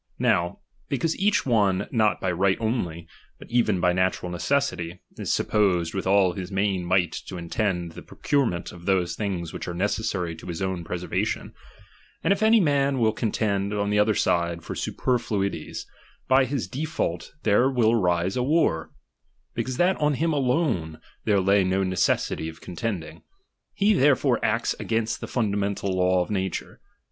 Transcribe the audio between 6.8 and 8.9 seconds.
might to intend the procurement of